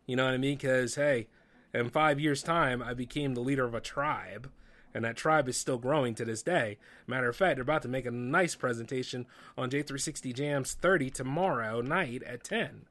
[0.05, 0.57] You know what I mean?
[0.57, 1.27] Because, hey,
[1.73, 4.51] in five years' time, I became the leader of a tribe.
[4.95, 6.77] And that tribe is still growing to this day.
[7.05, 9.27] Matter of fact, they're about to make a nice presentation
[9.57, 12.87] on J360 Jams 30 tomorrow night at 10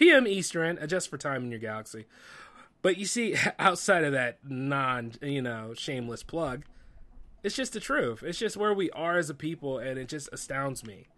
[0.00, 0.26] p.m.
[0.26, 0.78] Eastern.
[0.78, 2.06] Adjust for time in your galaxy.
[2.80, 6.64] But you see, outside of that non, you know, shameless plug,
[7.44, 8.22] it's just the truth.
[8.22, 11.08] It's just where we are as a people, and it just astounds me.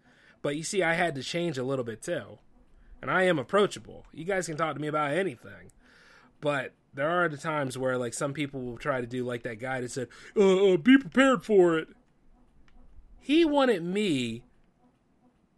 [0.41, 2.39] But you see, I had to change a little bit too.
[3.01, 4.05] And I am approachable.
[4.13, 5.71] You guys can talk to me about anything.
[6.41, 9.59] But there are the times where, like, some people will try to do like that
[9.59, 11.87] guy that said, uh, uh, be prepared for it.
[13.19, 14.43] He wanted me.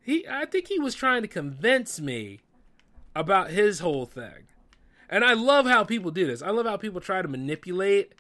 [0.01, 2.41] He, I think he was trying to convince me
[3.15, 4.47] about his whole thing.
[5.09, 6.41] And I love how people do this.
[6.41, 8.13] I love how people try to manipulate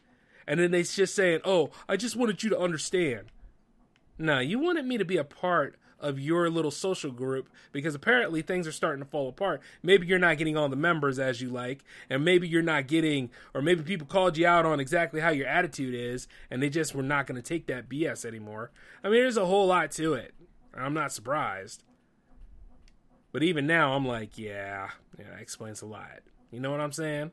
[0.47, 3.31] and then they just saying, "Oh, I just wanted you to understand."
[4.17, 8.41] No, you wanted me to be a part of your little social group because apparently
[8.41, 9.61] things are starting to fall apart.
[9.81, 13.29] Maybe you're not getting all the members as you like, and maybe you're not getting,
[13.53, 16.93] or maybe people called you out on exactly how your attitude is, and they just
[16.93, 18.71] were not going to take that BS anymore.
[19.03, 20.33] I mean, there's a whole lot to it.
[20.73, 21.83] I'm not surprised.
[23.31, 26.21] But even now, I'm like, yeah, yeah, that explains a lot.
[26.51, 27.31] You know what I'm saying?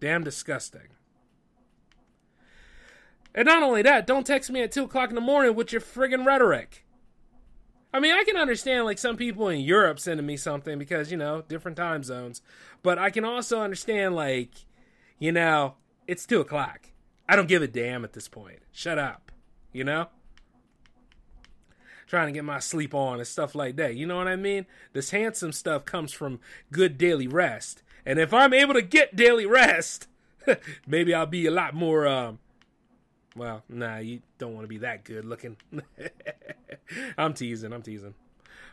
[0.00, 0.88] Damn disgusting.
[3.34, 5.80] And not only that, don't text me at 2 o'clock in the morning with your
[5.80, 6.84] friggin' rhetoric.
[7.94, 11.16] I mean, I can understand like some people in Europe sending me something because, you
[11.16, 12.42] know, different time zones.
[12.82, 14.50] But I can also understand, like,
[15.20, 15.74] you know,
[16.08, 16.88] it's 2 o'clock.
[17.28, 18.58] I don't give a damn at this point.
[18.72, 19.30] Shut up.
[19.72, 20.08] You know?
[22.08, 23.94] Trying to get my sleep on and stuff like that.
[23.94, 24.66] You know what I mean?
[24.92, 26.40] This handsome stuff comes from
[26.72, 30.08] good daily rest And if I'm able to get daily rest,
[30.86, 32.40] maybe I'll be a lot more um
[33.36, 35.56] well, nah, you don't want to be that good looking.
[37.18, 38.14] I'm teasing, I'm teasing.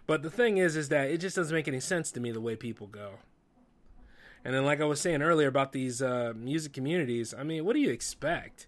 [0.07, 2.41] But the thing is is that it just doesn't make any sense to me the
[2.41, 3.15] way people go.
[4.43, 7.73] And then like I was saying earlier about these uh music communities, I mean, what
[7.73, 8.67] do you expect?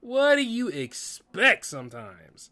[0.00, 2.50] What do you expect sometimes?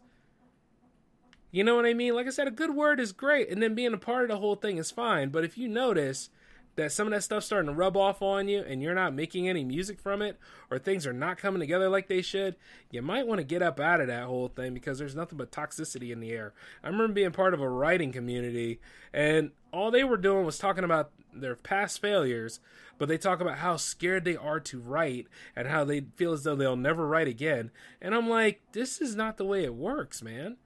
[1.51, 2.13] You know what I mean?
[2.13, 4.37] Like I said, a good word is great, and then being a part of the
[4.37, 5.29] whole thing is fine.
[5.29, 6.29] But if you notice
[6.75, 9.47] that some of that stuff's starting to rub off on you and you're not making
[9.47, 10.37] any music from it,
[10.69, 12.55] or things are not coming together like they should,
[12.91, 15.51] you might want to get up out of that whole thing because there's nothing but
[15.51, 16.53] toxicity in the air.
[16.83, 18.79] I remember being part of a writing community,
[19.13, 22.59] and all they were doing was talking about their past failures,
[22.97, 26.43] but they talk about how scared they are to write and how they feel as
[26.43, 27.71] though they'll never write again.
[28.01, 30.57] And I'm like, this is not the way it works, man.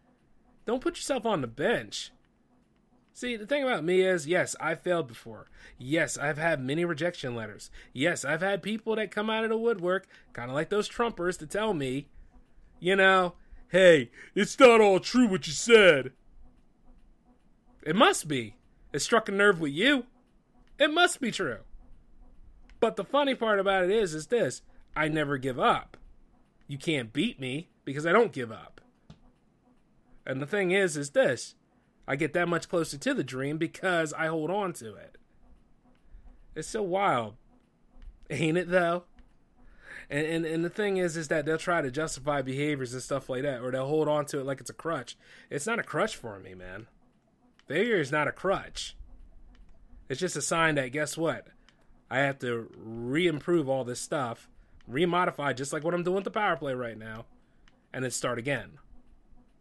[0.66, 2.12] Don't put yourself on the bench.
[3.20, 5.48] See, the thing about me is, yes, I've failed before.
[5.78, 7.70] Yes, I've had many rejection letters.
[7.92, 11.38] Yes, I've had people that come out of the woodwork, kind of like those Trumpers,
[11.40, 12.08] to tell me,
[12.80, 13.34] you know,
[13.68, 16.14] hey, it's not all true what you said.
[17.84, 18.56] It must be.
[18.94, 20.06] It struck a nerve with you.
[20.80, 21.60] It must be true.
[22.80, 24.62] But the funny part about it is, is this
[24.96, 25.98] I never give up.
[26.70, 28.80] You can't beat me because I don't give up.
[30.26, 31.56] And the thing is, is this
[32.10, 35.20] I get that much closer to the dream because I hold on to it.
[36.56, 37.36] It's so wild.
[38.32, 39.04] Ain't it though?
[40.10, 43.30] And, and and the thing is is that they'll try to justify behaviors and stuff
[43.30, 45.18] like that, or they'll hold on to it like it's a crutch.
[45.52, 46.88] It's not a crutch for me, man.
[47.68, 48.98] Failure is not a crutch.
[50.10, 51.46] It's just a sign that guess what?
[52.10, 54.50] I have to re-improve all this stuff,
[54.92, 57.26] remodify just like what I'm doing with the power play right now,
[57.94, 58.80] and then start again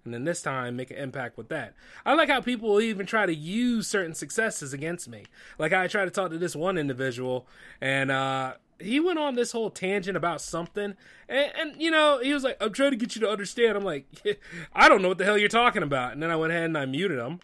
[0.05, 1.75] and then this time make an impact with that.
[2.07, 5.25] I like how people even try to use certain successes against me.
[5.59, 7.47] Like I tried to talk to this one individual,
[7.81, 10.95] and uh, he went on this whole tangent about something,
[11.29, 13.85] and, and, you know he was like, "I'm trying to get you to understand." I'm
[13.85, 14.07] like,
[14.73, 16.79] "I don't know what the hell you're talking about," and then I went ahead and
[16.79, 17.41] I muted him.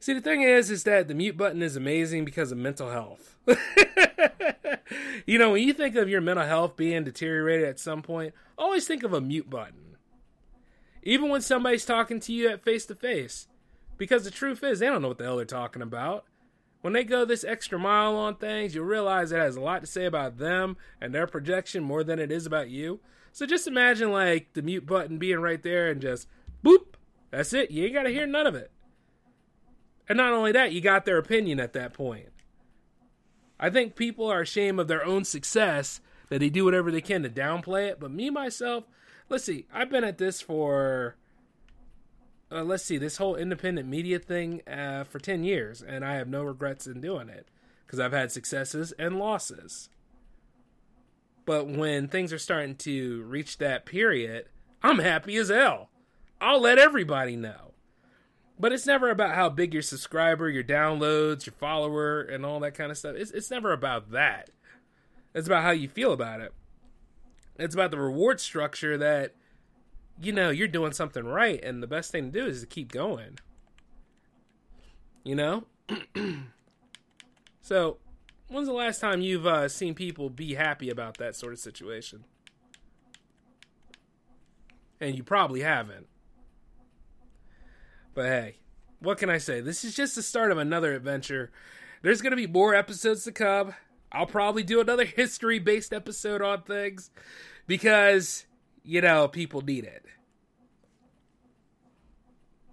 [0.00, 3.36] See, the thing is, is that the mute button is amazing because of mental health.
[5.26, 8.86] you know, when you think of your mental health being deteriorated at some point, always
[8.86, 9.83] think of a mute button
[11.04, 13.46] even when somebody's talking to you at face to face.
[13.96, 16.24] Because the truth is, they don't know what the hell they're talking about.
[16.80, 19.86] When they go this extra mile on things, you'll realize it has a lot to
[19.86, 23.00] say about them and their projection more than it is about you.
[23.32, 26.26] So just imagine like the mute button being right there and just
[26.64, 26.94] boop.
[27.30, 27.70] That's it.
[27.70, 28.70] You ain't got to hear none of it.
[30.08, 32.28] And not only that, you got their opinion at that point.
[33.58, 37.22] I think people are ashamed of their own success that they do whatever they can
[37.22, 38.00] to downplay it.
[38.00, 38.84] But me, myself,
[39.28, 39.66] let's see.
[39.72, 41.16] I've been at this for
[42.52, 46.28] uh, let's see this whole independent media thing uh, for 10 years and i have
[46.28, 47.48] no regrets in doing it
[47.84, 49.88] because i've had successes and losses.
[51.46, 54.46] But when things are starting to reach that period
[54.82, 55.88] i'm happy as hell.
[56.40, 57.72] I'll let everybody know.
[58.58, 62.74] But it's never about how big your subscriber your downloads your follower and all that
[62.74, 63.16] kind of stuff.
[63.16, 64.50] It's, it's never about that
[65.34, 66.52] it's about how you feel about it
[67.56, 69.34] it's about the reward structure that
[70.20, 72.90] you know you're doing something right, and the best thing to do is to keep
[72.90, 73.38] going.
[75.22, 75.64] You know.
[77.62, 77.98] so,
[78.48, 82.24] when's the last time you've uh, seen people be happy about that sort of situation?
[85.00, 86.06] And you probably haven't.
[88.14, 88.56] But hey,
[89.00, 89.60] what can I say?
[89.60, 91.50] This is just the start of another adventure.
[92.02, 93.74] There's going to be more episodes to come.
[94.14, 97.10] I'll probably do another history based episode on things
[97.66, 98.46] because,
[98.82, 100.04] you know, people need it.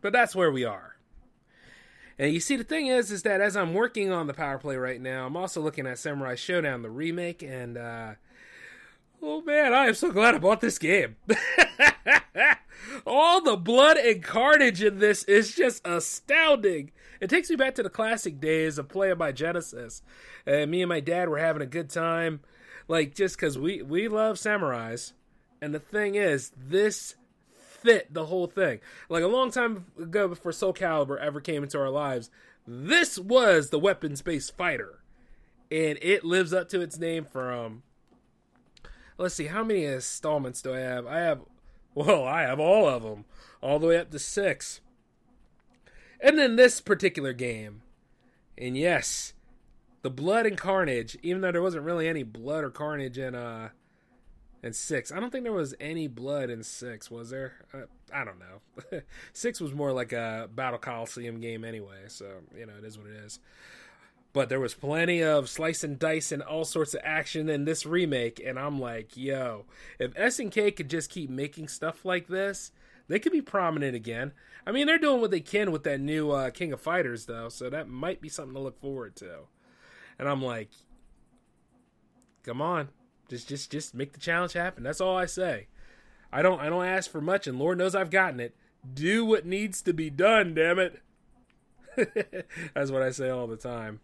[0.02, 0.96] But that's where we are.
[2.18, 4.76] And you see, the thing is, is that as I'm working on the power play
[4.76, 8.14] right now, I'm also looking at Samurai Shodown, the remake, and uh,
[9.22, 11.16] oh man, I am so glad I bought this game.
[13.06, 16.92] All the blood and carnage in this is just astounding.
[17.20, 20.02] It takes me back to the classic days of playing my Genesis.
[20.46, 22.42] And me and my dad were having a good time,
[22.88, 25.14] like just because we we love samurais.
[25.62, 27.16] And the thing is, this
[27.54, 28.80] fit the whole thing.
[29.10, 32.30] Like a long time ago, before Soul Calibur ever came into our lives,
[32.68, 35.00] this was the weapons-based fighter,
[35.72, 37.84] and it lives up to its name from.
[39.22, 41.06] Let's see, how many installments do I have?
[41.06, 41.42] I have,
[41.94, 43.26] well, I have all of them,
[43.62, 44.82] all the way up to six.
[46.20, 47.82] And then this particular game,
[48.58, 49.34] and yes,
[50.02, 51.18] the blood and carnage.
[51.22, 53.70] Even though there wasn't really any blood or carnage in uh
[54.64, 55.12] and six.
[55.12, 57.54] I don't think there was any blood in six, was there?
[57.74, 57.82] Uh,
[58.14, 59.02] I don't know.
[59.34, 63.08] six was more like a Battle Coliseum game anyway, so, you know, it is what
[63.08, 63.40] it is.
[64.34, 67.86] But there was plenty of slice and dice and all sorts of action in this
[67.86, 69.66] remake and i'm like yo
[70.00, 72.72] if snk could just keep making stuff like this
[73.12, 74.32] they could be prominent again.
[74.66, 77.50] I mean they're doing what they can with that new uh, king of fighters though
[77.50, 79.48] so that might be something to look forward to.
[80.18, 80.70] And i'm like
[82.44, 82.88] come on.
[83.28, 84.84] Just just just make the challenge happen.
[84.84, 85.68] That's all i say.
[86.32, 88.56] I don't i don't ask for much and lord knows i've gotten it.
[88.94, 91.02] Do what needs to be done damn it.
[92.74, 94.00] That's what i say all the time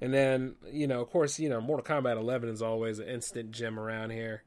[0.00, 3.50] and then, you know, of course, you know, Mortal Kombat 11 is always an instant
[3.50, 4.42] gem around here.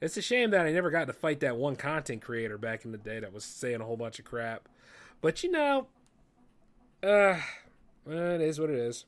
[0.00, 2.92] It's a shame that I never got to fight that one content creator back in
[2.92, 4.68] the day that was saying a whole bunch of crap.
[5.20, 5.88] But you know,
[7.02, 7.40] uh,
[8.06, 9.06] it is what it is.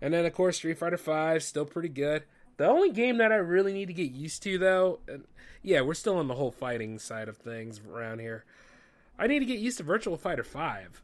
[0.00, 2.24] And then, of course, Street Fighter Five still pretty good.
[2.56, 5.00] The only game that I really need to get used to, though,
[5.62, 8.44] yeah, we're still on the whole fighting side of things around here.
[9.18, 11.02] I need to get used to Virtual Fighter Five.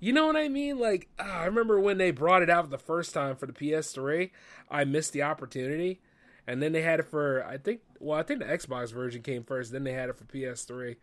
[0.00, 0.78] You know what I mean?
[0.78, 4.30] Like, uh, I remember when they brought it out the first time for the PS3,
[4.70, 6.00] I missed the opportunity.
[6.46, 9.44] And then they had it for, I think, well, I think the Xbox version came
[9.44, 10.96] first, then they had it for PS3.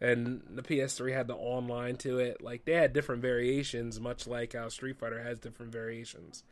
[0.00, 2.40] And the PS3 had the online to it.
[2.40, 6.44] Like, they had different variations, much like how Street Fighter has different variations.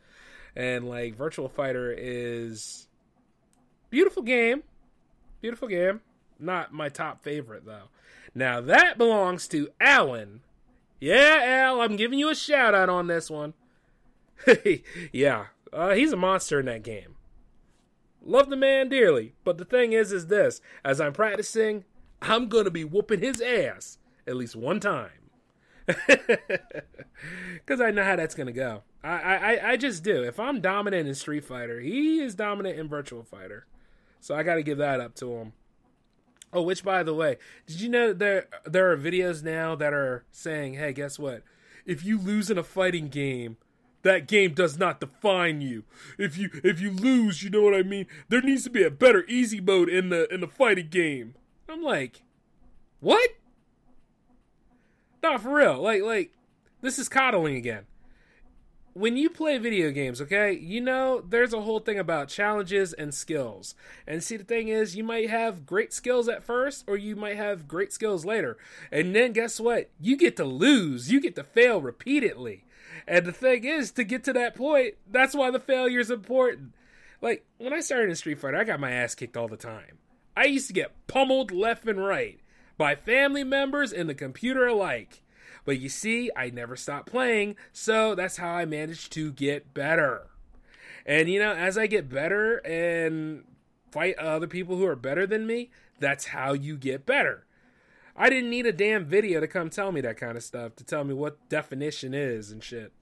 [0.55, 2.87] And, like, Virtual Fighter is
[3.89, 4.63] beautiful game.
[5.41, 6.01] Beautiful game.
[6.39, 7.89] Not my top favorite, though.
[8.35, 10.41] Now, that belongs to Alan
[10.99, 13.53] yeah, Al, I'm giving you a shout out on this one.
[15.11, 17.15] yeah, uh, he's a monster in that game.
[18.23, 21.85] Love the man dearly, but the thing is, is this: as I'm practicing,
[22.21, 25.31] I'm gonna be whooping his ass at least one time,
[25.85, 28.83] because I know how that's gonna go.
[29.03, 30.23] I, I, I just do.
[30.23, 33.65] If I'm dominant in Street Fighter, he is dominant in Virtual Fighter,
[34.19, 35.53] so I got to give that up to him.
[36.53, 39.93] Oh, which by the way, did you know that there there are videos now that
[39.93, 41.43] are saying, "Hey, guess what?
[41.85, 43.57] If you lose in a fighting game,
[44.03, 45.83] that game does not define you.
[46.17, 48.07] If you if you lose, you know what I mean?
[48.29, 51.35] There needs to be a better easy mode in the in the fighting game."
[51.67, 52.21] I'm like,
[53.01, 53.29] "What?"
[55.21, 55.81] Not for real.
[55.81, 56.31] Like like
[56.81, 57.85] this is coddling again
[58.97, 63.13] when you play video games, okay, you know there's a whole thing about challenges and
[63.13, 63.75] skills.
[64.07, 67.37] And see, the thing is, you might have great skills at first, or you might
[67.37, 68.57] have great skills later.
[68.91, 69.91] And then guess what?
[69.99, 72.65] You get to lose, you get to fail repeatedly.
[73.07, 76.73] And the thing is, to get to that point, that's why the failure is important.
[77.21, 79.99] Like, when I started in Street Fighter, I got my ass kicked all the time.
[80.35, 82.39] I used to get pummeled left and right
[82.77, 85.21] by family members and the computer alike.
[85.67, 90.27] But you see, I never stopped playing, so that's how I managed to get better.
[91.05, 93.43] And you know, as I get better and
[93.91, 97.45] fight other people who are better than me, that's how you get better.
[98.15, 100.85] I didn't need a damn video to come tell me that kind of stuff, to
[100.85, 102.93] tell me what definition is and shit.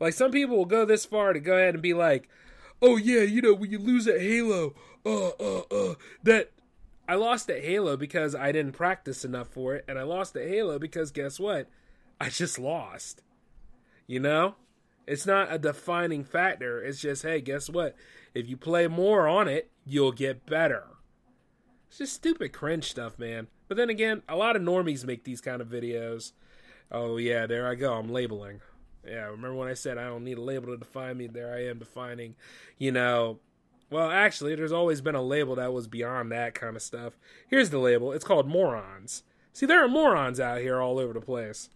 [0.00, 2.28] Like some people will go this far to go ahead and be like,
[2.82, 4.74] "Oh yeah, you know, when you lose at Halo,
[5.06, 6.50] uh uh uh that
[7.10, 10.46] I lost at Halo because I didn't practice enough for it, and I lost at
[10.46, 11.68] Halo because guess what?
[12.20, 13.22] I just lost.
[14.06, 14.54] You know?
[15.08, 16.80] It's not a defining factor.
[16.80, 17.96] It's just, hey, guess what?
[18.32, 20.84] If you play more on it, you'll get better.
[21.88, 23.48] It's just stupid cringe stuff, man.
[23.66, 26.30] But then again, a lot of normies make these kind of videos.
[26.92, 27.94] Oh, yeah, there I go.
[27.94, 28.60] I'm labeling.
[29.04, 31.26] Yeah, remember when I said I don't need a label to define me?
[31.26, 32.36] There I am defining,
[32.78, 33.40] you know,
[33.90, 37.18] well, actually, there's always been a label that was beyond that kind of stuff.
[37.48, 38.12] Here's the label.
[38.12, 39.24] It's called morons.
[39.52, 41.70] See, there are morons out here all over the place.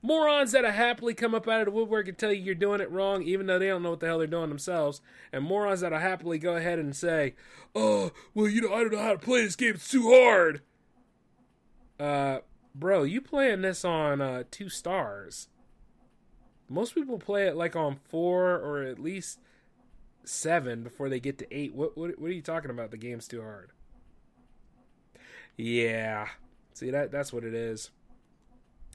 [0.00, 2.90] Morons that'll happily come up out of the woodwork and tell you you're doing it
[2.90, 5.00] wrong, even though they don't know what the hell they're doing themselves.
[5.32, 7.34] And morons that'll happily go ahead and say,
[7.74, 9.74] "Oh, well, you know, I don't know how to play this game.
[9.74, 10.62] It's too hard."
[12.00, 12.38] Uh,
[12.74, 15.48] bro, you playing this on uh, two stars?
[16.68, 19.38] Most people play it like on four or at least
[20.24, 21.74] seven before they get to eight.
[21.74, 22.90] What what, what are you talking about?
[22.90, 23.70] The game's too hard.
[25.56, 26.28] Yeah,
[26.74, 27.90] see that that's what it is.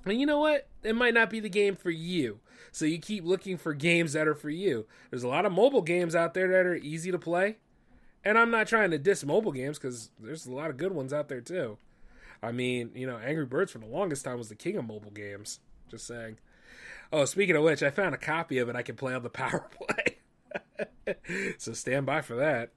[0.06, 0.68] And you know what?
[0.84, 2.40] It might not be the game for you.
[2.72, 4.86] So you keep looking for games that are for you.
[5.10, 7.58] There's a lot of mobile games out there that are easy to play.
[8.24, 11.14] And I'm not trying to diss mobile games because there's a lot of good ones
[11.14, 11.78] out there too.
[12.42, 15.12] I mean, you know, Angry Birds for the longest time was the king of mobile
[15.12, 15.60] games.
[15.90, 16.38] Just saying.
[17.12, 19.30] Oh, speaking of which, I found a copy of it I can play on the
[19.32, 20.07] Power Play.
[21.58, 22.72] so stand by for that.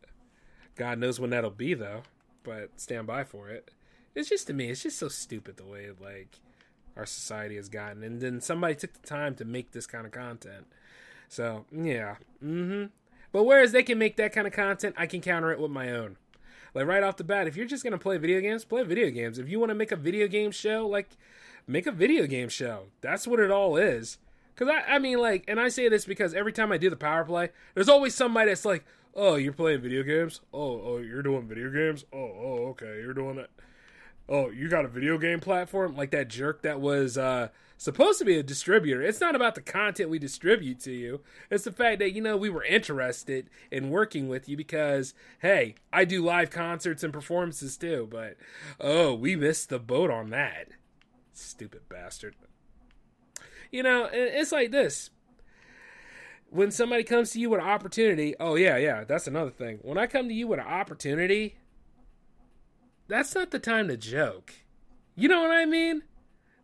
[0.76, 2.02] God knows when that'll be though,
[2.42, 3.70] but stand by for it.
[4.14, 6.40] It's just to me, it's just so stupid the way like
[6.96, 10.12] our society has gotten, and then somebody took the time to make this kind of
[10.12, 10.66] content.
[11.28, 12.86] So yeah, mm-hmm.
[13.32, 15.90] But whereas they can make that kind of content, I can counter it with my
[15.90, 16.16] own.
[16.74, 19.38] Like right off the bat, if you're just gonna play video games, play video games.
[19.38, 21.10] If you want to make a video game show, like
[21.66, 22.86] make a video game show.
[23.00, 24.18] That's what it all is
[24.60, 26.96] Because I, I mean, like, and I say this because every time I do the
[26.96, 28.84] power play, there's always somebody that's like,
[29.14, 30.42] "Oh, you're playing video games?
[30.52, 32.04] Oh, oh, you're doing video games?
[32.12, 33.48] Oh, oh, okay, you're doing that.
[34.28, 37.48] Oh, you got a video game platform like that jerk that was uh,
[37.78, 39.00] supposed to be a distributor.
[39.00, 41.22] It's not about the content we distribute to you.
[41.50, 45.76] It's the fact that you know we were interested in working with you because hey,
[45.90, 48.08] I do live concerts and performances too.
[48.10, 48.36] But
[48.78, 50.68] oh, we missed the boat on that.
[51.32, 52.34] Stupid bastard.
[53.70, 55.10] You know, it's like this.
[56.48, 59.78] When somebody comes to you with an opportunity, oh yeah, yeah, that's another thing.
[59.82, 61.56] When I come to you with an opportunity,
[63.06, 64.52] that's not the time to joke.
[65.14, 66.02] You know what I mean?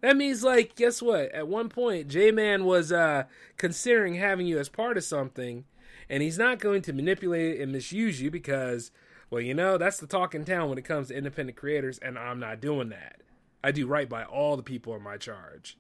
[0.01, 1.31] That means like, guess what?
[1.33, 3.25] At one point, J Man was uh
[3.57, 5.65] considering having you as part of something,
[6.11, 8.91] and he's not going to manipulate and misuse you because,
[9.31, 12.19] well, you know, that's the talk in town when it comes to independent creators, and
[12.19, 13.23] I'm not doing that.
[13.63, 15.77] I do right by all the people in my charge.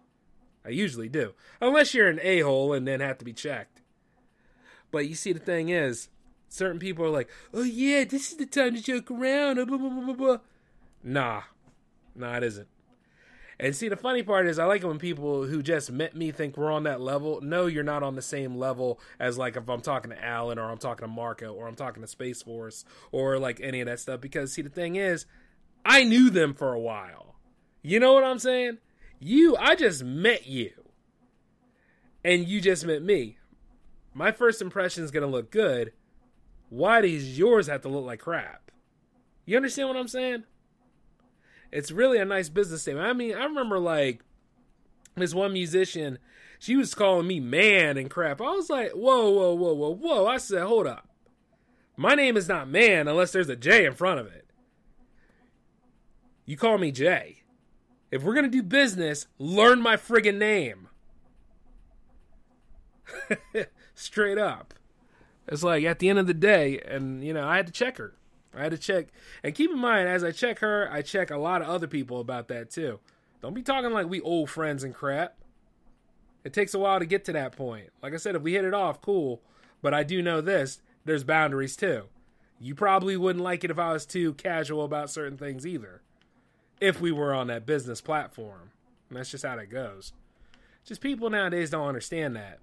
[0.66, 1.34] I usually do.
[1.60, 3.82] Unless you're an a hole and then have to be checked.
[4.90, 6.08] But you see, the thing is,
[6.48, 9.56] certain people are like, oh yeah, this is the time to joke around.
[9.66, 10.38] Blah, blah, blah.
[11.02, 11.42] Nah.
[12.14, 12.68] Nah, it isn't.
[13.58, 16.30] And see, the funny part is, I like it when people who just met me
[16.30, 17.40] think we're on that level.
[17.40, 20.70] No, you're not on the same level as like if I'm talking to Alan or
[20.70, 24.00] I'm talking to Marco or I'm talking to Space Force or like any of that
[24.00, 24.20] stuff.
[24.20, 25.24] Because see, the thing is,
[25.84, 27.36] I knew them for a while.
[27.82, 28.78] You know what I'm saying?
[29.18, 30.70] You, I just met you.
[32.24, 33.38] And you just met me.
[34.12, 35.92] My first impression is going to look good.
[36.68, 38.70] Why does yours have to look like crap?
[39.44, 40.44] You understand what I'm saying?
[41.70, 43.06] It's really a nice business statement.
[43.06, 44.22] I mean, I remember like
[45.14, 46.18] this one musician,
[46.58, 48.40] she was calling me man and crap.
[48.40, 50.26] I was like, whoa, whoa, whoa, whoa, whoa.
[50.26, 51.08] I said, hold up.
[51.96, 54.46] My name is not man unless there's a J in front of it.
[56.44, 57.42] You call me Jay.
[58.16, 60.88] If we're gonna do business, learn my friggin' name.
[63.94, 64.72] Straight up.
[65.46, 67.98] It's like at the end of the day, and you know, I had to check
[67.98, 68.14] her.
[68.54, 69.08] I had to check,
[69.42, 72.18] and keep in mind, as I check her, I check a lot of other people
[72.18, 73.00] about that too.
[73.42, 75.36] Don't be talking like we old friends and crap.
[76.42, 77.90] It takes a while to get to that point.
[78.02, 79.42] Like I said, if we hit it off, cool.
[79.82, 82.04] But I do know this: there's boundaries too.
[82.58, 86.00] You probably wouldn't like it if I was too casual about certain things either
[86.80, 88.70] if we were on that business platform.
[89.08, 90.12] And that's just how that goes.
[90.84, 92.58] Just people nowadays don't understand that.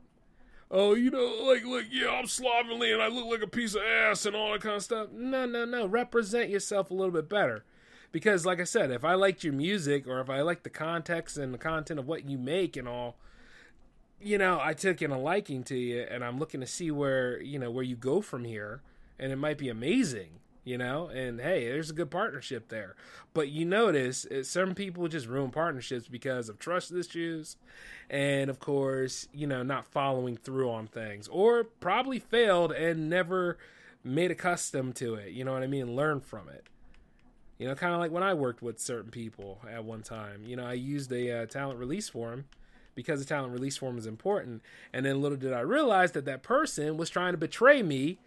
[0.72, 3.84] Oh, you know, like, like, yeah, I'm slovenly and I look like a piece of
[3.84, 5.10] ass and all that kind of stuff.
[5.12, 5.86] No, no, no.
[5.86, 7.64] Represent yourself a little bit better.
[8.12, 11.38] Because, like I said, if I liked your music or if I liked the context
[11.38, 13.18] and the content of what you make and all,
[14.22, 17.42] you know, I took in a liking to you and I'm looking to see where,
[17.42, 18.82] you know, where you go from here.
[19.20, 21.08] And it might be amazing you know?
[21.08, 22.96] And hey there's a good partnership there.
[23.34, 27.58] But you notice some people just ruin partnerships because of trust issues
[28.10, 33.58] and of course you know not following through on things or probably failed and never
[34.04, 35.96] made accustomed to it you know what i mean?
[35.96, 36.68] Learn from it.
[37.58, 40.56] You know kind of like when i worked with certain people at one time you
[40.56, 42.46] know i used a uh, talent release form
[42.96, 44.62] because the talent release form is important.
[44.92, 48.20] And then little did i realize that that person was trying to betray me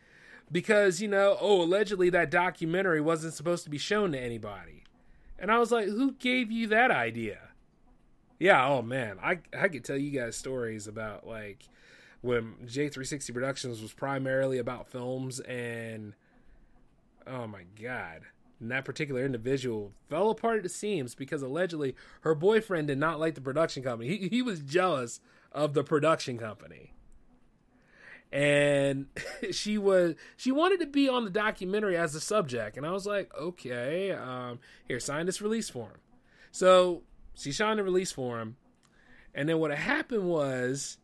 [0.50, 4.84] because you know, oh, allegedly that documentary wasn't supposed to be shown to anybody.
[5.38, 7.40] And I was like, who gave you that idea?
[8.38, 11.68] Yeah, oh man, I I could tell you guys stories about like
[12.20, 16.14] when J360 Productions was primarily about films and
[17.26, 18.22] oh my god.
[18.58, 23.20] And that particular individual fell apart at the seams because allegedly her boyfriend did not
[23.20, 24.16] like the production company.
[24.16, 25.20] He, he was jealous
[25.52, 26.94] of the production company
[28.36, 29.06] and
[29.50, 32.76] she was she wanted to be on the documentary as a subject.
[32.76, 35.98] And i was like okay um, here sign this release form.
[36.52, 37.02] So
[37.34, 38.56] she signed the release form.
[39.34, 40.98] And then what happened was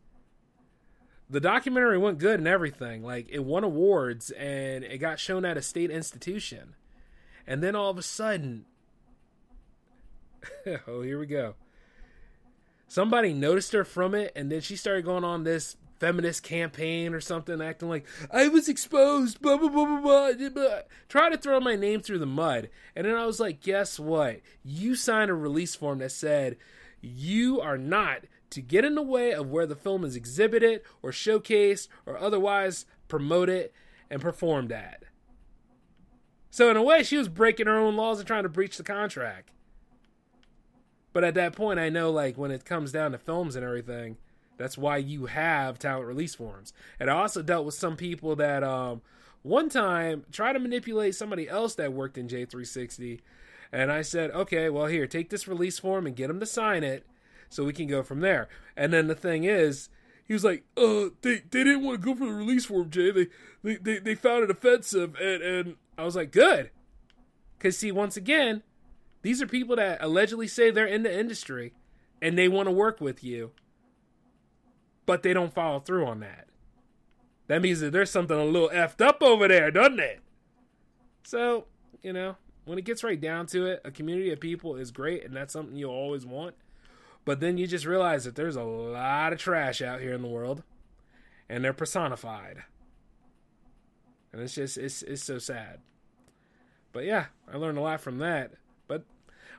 [1.28, 3.03] the documentary went good and everything.
[3.03, 6.74] Like it won awards and it got shown at a state institution.
[7.47, 8.66] And then all of a sudden
[10.87, 11.55] oh here we go.
[12.89, 17.20] Somebody noticed her from it and then she started going on this feminist campaign or
[17.20, 20.48] something, acting like I was exposed, blah blah blah blah blah.
[20.48, 20.78] blah.
[21.09, 24.40] Try to throw my name through the mud, and then I was like, guess what?
[24.64, 26.57] You signed a release form that said
[27.00, 31.12] you are not to get in the way of where the film is exhibited or
[31.12, 33.70] showcased or otherwise promoted
[34.11, 35.05] and performed at.
[36.50, 38.82] So in a way, she was breaking her own laws and trying to breach the
[38.82, 39.50] contract.
[41.12, 44.16] But at that point, I know like when it comes down to films and everything
[44.62, 46.72] that's why you have talent release forms.
[47.00, 49.02] And I also dealt with some people that um,
[49.42, 53.20] one time tried to manipulate somebody else that worked in J360.
[53.72, 56.84] And I said, okay, well, here, take this release form and get them to sign
[56.84, 57.06] it
[57.48, 58.48] so we can go from there.
[58.76, 59.88] And then the thing is,
[60.24, 63.10] he was like, "Uh, they they didn't want to go for the release form, Jay.
[63.10, 63.26] They
[63.62, 66.70] they they, they found it offensive." And and I was like, "Good,"
[67.58, 68.62] because see, once again,
[69.22, 71.74] these are people that allegedly say they're in the industry
[72.20, 73.50] and they want to work with you,
[75.07, 76.46] but they don't follow through on that.
[77.48, 80.20] That means that there's something a little effed up over there, doesn't it?
[81.22, 81.66] So,
[82.03, 85.24] you know, when it gets right down to it, a community of people is great
[85.24, 86.55] and that's something you'll always want.
[87.24, 90.28] But then you just realize that there's a lot of trash out here in the
[90.28, 90.62] world
[91.48, 92.64] and they're personified.
[94.32, 95.80] And it's just it's it's so sad.
[96.92, 98.53] But yeah, I learned a lot from that.
[98.88, 99.05] But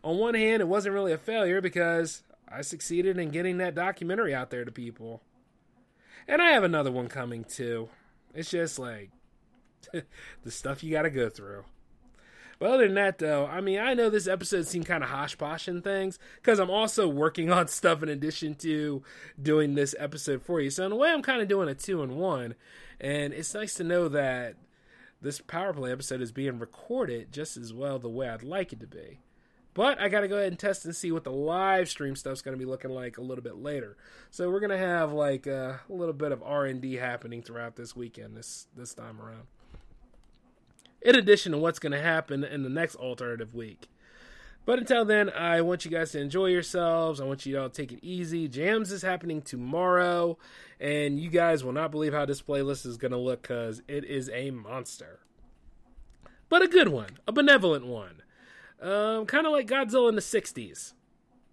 [0.03, 4.33] on one hand, it wasn't really a failure because I succeeded in getting that documentary
[4.33, 5.21] out there to people.
[6.27, 7.89] And I have another one coming too.
[8.33, 9.11] It's just like
[10.43, 11.65] the stuff you got to go through.
[12.59, 15.37] But other than that, though, I mean, I know this episode seemed kind of hosh
[15.37, 19.03] posh and things because I'm also working on stuff in addition to
[19.41, 20.69] doing this episode for you.
[20.69, 22.55] So, in a way, I'm kind of doing a two in one.
[23.01, 24.55] And it's nice to know that
[25.21, 28.79] this Power Play episode is being recorded just as well the way I'd like it
[28.81, 29.19] to be.
[29.73, 32.41] But I got to go ahead and test and see what the live stream stuff's
[32.41, 33.97] going to be looking like a little bit later.
[34.29, 37.95] So we're going to have like uh, a little bit of R&D happening throughout this
[37.95, 39.47] weekend this this time around
[41.03, 43.89] in addition to what's going to happen in the next alternative week.
[44.65, 47.19] But until then, I want you guys to enjoy yourselves.
[47.19, 48.47] I want you all to take it easy.
[48.47, 50.37] Jams is happening tomorrow,
[50.79, 54.05] and you guys will not believe how this playlist is going to look because it
[54.05, 55.19] is a monster.
[56.47, 58.22] But a good one, a benevolent one.
[58.83, 60.93] Um, kind of like Godzilla in the 60s.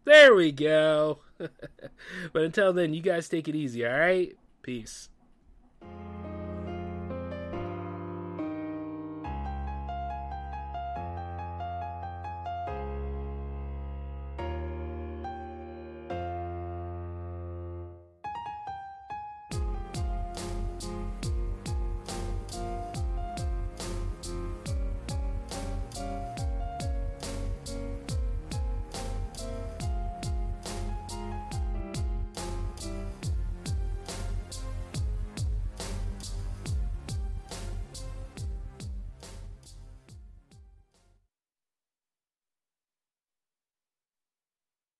[0.04, 1.20] There we go.
[1.38, 4.36] but until then, you guys take it easy, all right?
[4.62, 5.08] Peace.